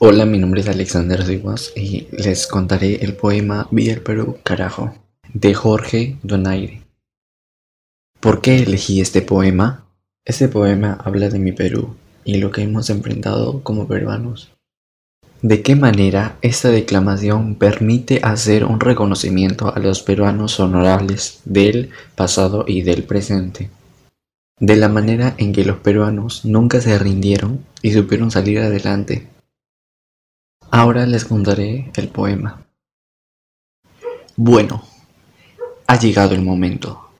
Hola, 0.00 0.26
mi 0.26 0.38
nombre 0.38 0.60
es 0.60 0.68
Alexander 0.68 1.24
Rivas 1.24 1.72
y 1.76 2.08
les 2.10 2.48
contaré 2.48 2.96
el 3.04 3.14
poema 3.14 3.68
Vía 3.70 3.92
el 3.92 4.00
Perú, 4.00 4.38
carajo, 4.42 4.92
de 5.32 5.54
Jorge 5.54 6.16
Donaire. 6.24 6.82
¿Por 8.18 8.40
qué 8.40 8.64
elegí 8.64 9.00
este 9.00 9.22
poema? 9.22 9.86
Este 10.24 10.48
poema 10.48 10.98
habla 11.04 11.28
de 11.28 11.38
mi 11.38 11.52
Perú 11.52 11.94
y 12.24 12.38
lo 12.38 12.50
que 12.50 12.62
hemos 12.62 12.90
enfrentado 12.90 13.62
como 13.62 13.86
peruanos. 13.86 14.50
¿De 15.42 15.62
qué 15.62 15.76
manera 15.76 16.38
esta 16.42 16.70
declamación 16.70 17.54
permite 17.54 18.18
hacer 18.24 18.64
un 18.64 18.80
reconocimiento 18.80 19.72
a 19.72 19.78
los 19.78 20.02
peruanos 20.02 20.58
honorables 20.58 21.40
del 21.44 21.90
pasado 22.16 22.64
y 22.66 22.82
del 22.82 23.04
presente? 23.04 23.70
De 24.58 24.74
la 24.74 24.88
manera 24.88 25.34
en 25.38 25.52
que 25.52 25.64
los 25.64 25.76
peruanos 25.76 26.44
nunca 26.44 26.80
se 26.80 26.98
rindieron 26.98 27.64
y 27.80 27.92
supieron 27.92 28.32
salir 28.32 28.58
adelante 28.58 29.28
Ahora 30.76 31.06
les 31.06 31.24
contaré 31.24 31.92
el 31.94 32.08
poema. 32.08 32.66
Bueno, 34.34 34.82
ha 35.86 35.96
llegado 36.00 36.34
el 36.34 36.42
momento, 36.42 37.10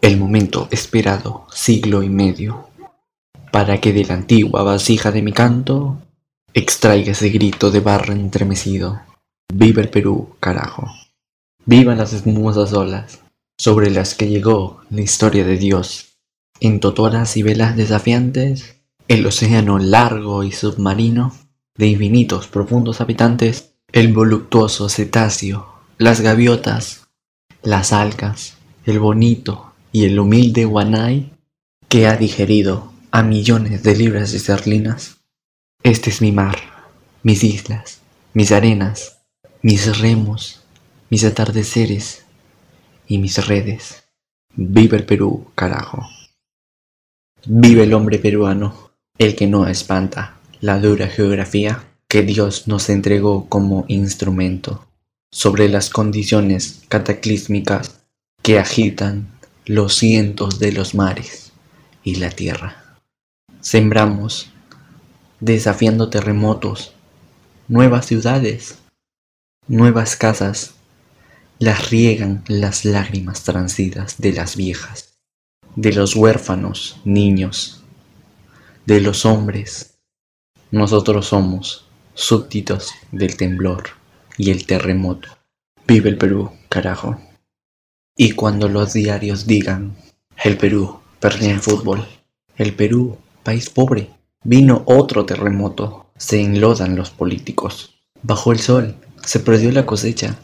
el 0.00 0.16
momento 0.16 0.68
esperado 0.70 1.44
siglo 1.52 2.04
y 2.04 2.08
medio, 2.08 2.68
para 3.50 3.80
que 3.80 3.92
de 3.92 4.04
la 4.04 4.14
antigua 4.14 4.62
vasija 4.62 5.10
de 5.10 5.22
mi 5.22 5.32
canto 5.32 6.02
extraiga 6.52 7.10
ese 7.10 7.30
grito 7.30 7.72
de 7.72 7.80
barra 7.80 8.14
entremecido. 8.14 9.00
Viva 9.52 9.82
el 9.82 9.90
Perú, 9.90 10.36
carajo. 10.38 10.86
Vivan 11.66 11.98
las 11.98 12.12
espumosas 12.12 12.72
olas 12.74 13.18
sobre 13.58 13.90
las 13.90 14.14
que 14.14 14.28
llegó 14.28 14.82
la 14.90 15.00
historia 15.00 15.44
de 15.44 15.58
Dios. 15.58 16.14
En 16.60 16.78
totoras 16.78 17.36
y 17.36 17.42
velas 17.42 17.76
desafiantes, 17.76 18.76
el 19.08 19.26
océano 19.26 19.80
largo 19.80 20.44
y 20.44 20.52
submarino 20.52 21.32
de 21.76 21.88
infinitos 21.88 22.46
profundos 22.46 23.00
habitantes, 23.00 23.72
el 23.92 24.12
voluptuoso 24.12 24.88
cetáceo, 24.88 25.74
las 25.98 26.20
gaviotas, 26.20 27.08
las 27.62 27.92
alcas, 27.92 28.56
el 28.84 29.00
bonito 29.00 29.72
y 29.90 30.04
el 30.04 30.18
humilde 30.18 30.64
guanay 30.64 31.32
que 31.88 32.06
ha 32.06 32.16
digerido 32.16 32.92
a 33.10 33.22
millones 33.22 33.82
de 33.82 33.96
libras 33.96 34.34
esterlinas. 34.34 35.18
Este 35.82 36.10
es 36.10 36.20
mi 36.20 36.32
mar, 36.32 36.58
mis 37.22 37.42
islas, 37.42 38.00
mis 38.32 38.52
arenas, 38.52 39.18
mis 39.62 39.98
remos, 39.98 40.62
mis 41.10 41.24
atardeceres 41.24 42.24
y 43.06 43.18
mis 43.18 43.44
redes. 43.46 44.04
Vive 44.54 44.96
el 44.96 45.06
Perú, 45.06 45.50
carajo. 45.54 46.06
Vive 47.46 47.82
el 47.82 47.94
hombre 47.94 48.18
peruano, 48.18 48.92
el 49.18 49.34
que 49.34 49.46
no 49.46 49.66
espanta 49.66 50.38
la 50.64 50.78
dura 50.78 51.08
geografía 51.08 51.84
que 52.08 52.22
Dios 52.22 52.68
nos 52.68 52.88
entregó 52.88 53.50
como 53.50 53.84
instrumento 53.86 54.86
sobre 55.30 55.68
las 55.68 55.90
condiciones 55.90 56.84
cataclísmicas 56.88 58.00
que 58.40 58.58
agitan 58.58 59.28
los 59.66 59.94
cientos 59.94 60.58
de 60.60 60.72
los 60.72 60.94
mares 60.94 61.52
y 62.02 62.14
la 62.14 62.30
tierra. 62.30 62.96
Sembramos, 63.60 64.52
desafiando 65.38 66.08
terremotos, 66.08 66.94
nuevas 67.68 68.06
ciudades, 68.06 68.78
nuevas 69.68 70.16
casas, 70.16 70.76
las 71.58 71.90
riegan 71.90 72.42
las 72.48 72.86
lágrimas 72.86 73.42
transidas 73.42 74.14
de 74.16 74.32
las 74.32 74.56
viejas, 74.56 75.12
de 75.76 75.92
los 75.92 76.16
huérfanos 76.16 77.02
niños, 77.04 77.82
de 78.86 79.02
los 79.02 79.26
hombres 79.26 79.93
nosotros 80.74 81.28
somos 81.28 81.84
súbditos 82.14 82.90
del 83.12 83.36
temblor 83.36 83.90
y 84.36 84.50
el 84.50 84.66
terremoto. 84.66 85.28
Vive 85.86 86.10
el 86.10 86.18
Perú, 86.18 86.50
carajo. 86.68 87.16
Y 88.16 88.32
cuando 88.32 88.68
los 88.68 88.92
diarios 88.92 89.46
digan, 89.46 89.94
el 90.42 90.56
Perú 90.56 90.98
perdió 91.20 91.50
en 91.50 91.62
fútbol, 91.62 92.04
el 92.56 92.74
Perú, 92.74 93.18
país 93.44 93.70
pobre, 93.70 94.10
vino 94.42 94.82
otro 94.86 95.24
terremoto, 95.24 96.06
se 96.16 96.40
enlodan 96.40 96.96
los 96.96 97.10
políticos. 97.10 97.94
Bajo 98.22 98.50
el 98.50 98.58
sol 98.58 98.96
se 99.24 99.38
perdió 99.38 99.70
la 99.70 99.86
cosecha. 99.86 100.40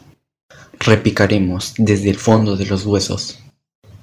Repicaremos 0.79 1.73
desde 1.77 2.09
el 2.09 2.17
fondo 2.17 2.55
de 2.55 2.67
los 2.67 2.85
huesos 2.85 3.39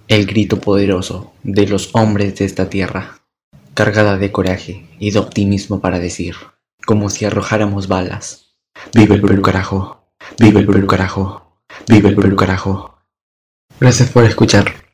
el 0.09 0.27
grito 0.27 0.61
poderoso 0.61 1.33
de 1.43 1.67
los 1.67 1.89
hombres 1.95 2.37
de 2.37 2.45
esta 2.45 2.69
tierra 2.69 3.18
cargada 3.79 4.19
de 4.19 4.33
coraje 4.33 4.89
y 4.99 5.13
de 5.13 5.21
optimismo 5.21 5.81
para 5.81 6.01
decir, 6.01 6.35
como 6.85 7.11
si 7.11 7.27
arrojáramos 7.27 7.87
balas, 7.87 8.57
vive 8.93 9.15
el 9.15 9.21
Perú 9.21 9.41
carajo, 9.41 10.11
vive 10.37 10.59
el 10.59 10.67
Perú 10.67 10.89
carajo, 10.89 11.63
vive 11.87 12.09
el 12.09 12.17
Perú 12.17 12.35
carajo. 12.35 12.99
Gracias 13.79 14.11
por 14.11 14.25
escuchar. 14.25 14.88